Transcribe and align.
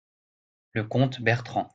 le 0.71 0.83
comte 0.83 1.19
Bertrand. 1.21 1.69